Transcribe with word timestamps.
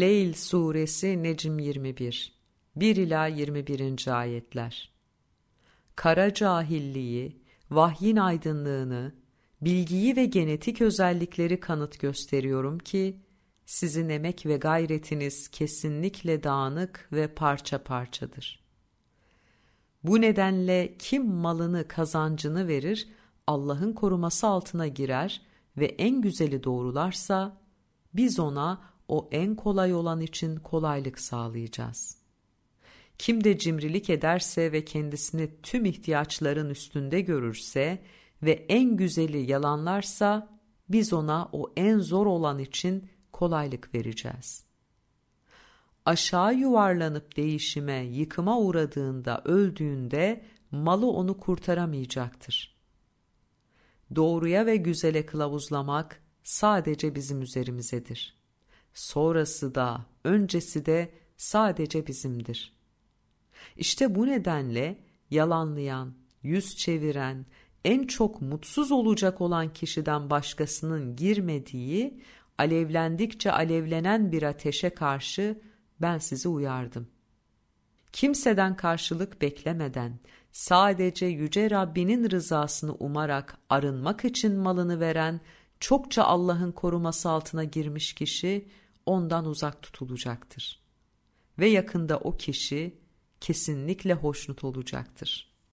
Leyl 0.00 0.32
Suresi 0.32 1.22
Necm 1.22 1.58
21 1.58 2.32
1 2.76 2.96
ila 2.96 3.26
21. 3.26 4.18
ayetler. 4.18 4.92
Kara 5.94 6.34
cahilliği, 6.34 7.42
vahyin 7.70 8.16
aydınlığını, 8.16 9.14
bilgiyi 9.60 10.16
ve 10.16 10.24
genetik 10.24 10.80
özellikleri 10.80 11.60
kanıt 11.60 12.00
gösteriyorum 12.00 12.78
ki 12.78 13.20
sizin 13.66 14.08
emek 14.08 14.46
ve 14.46 14.56
gayretiniz 14.56 15.48
kesinlikle 15.48 16.42
dağınık 16.42 17.08
ve 17.12 17.34
parça 17.34 17.82
parçadır. 17.82 18.64
Bu 20.04 20.20
nedenle 20.20 20.96
kim 20.98 21.26
malını 21.26 21.88
kazancını 21.88 22.68
verir, 22.68 23.08
Allah'ın 23.46 23.92
koruması 23.92 24.46
altına 24.46 24.86
girer 24.86 25.42
ve 25.76 25.86
en 25.86 26.20
güzeli 26.20 26.64
doğrularsa, 26.64 27.56
biz 28.14 28.38
ona 28.38 28.95
o 29.08 29.28
en 29.32 29.54
kolay 29.54 29.94
olan 29.94 30.20
için 30.20 30.56
kolaylık 30.56 31.20
sağlayacağız. 31.20 32.16
Kim 33.18 33.44
de 33.44 33.58
cimrilik 33.58 34.10
ederse 34.10 34.72
ve 34.72 34.84
kendisini 34.84 35.50
tüm 35.62 35.84
ihtiyaçların 35.84 36.70
üstünde 36.70 37.20
görürse 37.20 38.02
ve 38.42 38.66
en 38.68 38.96
güzeli 38.96 39.50
yalanlarsa, 39.50 40.58
biz 40.88 41.12
ona 41.12 41.48
o 41.52 41.72
en 41.76 41.98
zor 41.98 42.26
olan 42.26 42.58
için 42.58 43.08
kolaylık 43.32 43.94
vereceğiz. 43.94 44.66
Aşağı 46.04 46.54
yuvarlanıp 46.54 47.36
değişime, 47.36 48.04
yıkıma 48.04 48.58
uğradığında, 48.58 49.42
öldüğünde 49.44 50.44
malı 50.70 51.10
onu 51.10 51.40
kurtaramayacaktır. 51.40 52.76
Doğruya 54.14 54.66
ve 54.66 54.76
güzele 54.76 55.26
kılavuzlamak 55.26 56.22
sadece 56.42 57.14
bizim 57.14 57.42
üzerimizedir. 57.42 58.36
Sonrası 58.96 59.74
da, 59.74 60.06
öncesi 60.24 60.86
de 60.86 61.12
sadece 61.36 62.06
bizimdir. 62.06 62.76
İşte 63.76 64.14
bu 64.14 64.26
nedenle 64.26 64.98
yalanlayan, 65.30 66.14
yüz 66.42 66.76
çeviren, 66.76 67.46
en 67.84 68.06
çok 68.06 68.42
mutsuz 68.42 68.92
olacak 68.92 69.40
olan 69.40 69.72
kişiden 69.72 70.30
başkasının 70.30 71.16
girmediği, 71.16 72.22
alevlendikçe 72.58 73.52
alevlenen 73.52 74.32
bir 74.32 74.42
ateşe 74.42 74.90
karşı 74.90 75.60
ben 76.00 76.18
sizi 76.18 76.48
uyardım. 76.48 77.08
Kimseden 78.12 78.76
karşılık 78.76 79.42
beklemeden, 79.42 80.18
sadece 80.52 81.26
Yüce 81.26 81.70
Rabbinin 81.70 82.30
rızasını 82.30 82.94
umarak 82.94 83.58
arınmak 83.68 84.24
için 84.24 84.56
malını 84.58 85.00
veren, 85.00 85.40
çokça 85.80 86.24
Allah'ın 86.24 86.72
koruması 86.72 87.30
altına 87.30 87.64
girmiş 87.64 88.12
kişi 88.12 88.68
ondan 89.06 89.44
uzak 89.46 89.82
tutulacaktır. 89.82 90.80
Ve 91.58 91.68
yakında 91.68 92.18
o 92.18 92.36
kişi 92.36 92.98
kesinlikle 93.40 94.14
hoşnut 94.14 94.64
olacaktır.'' 94.64 95.55